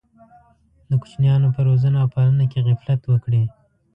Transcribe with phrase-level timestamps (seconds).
[0.89, 3.43] د کوچنیانو په روزنه او پالنه کې غفلت وکړي.